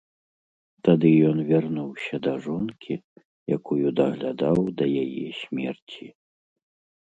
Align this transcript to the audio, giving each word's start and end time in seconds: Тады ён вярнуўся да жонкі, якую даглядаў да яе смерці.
Тады 0.87 1.11
ён 1.31 1.37
вярнуўся 1.49 2.15
да 2.29 2.33
жонкі, 2.47 2.93
якую 3.59 3.87
даглядаў 4.03 4.57
да 4.81 4.85
яе 5.07 5.25
смерці. 5.45 6.05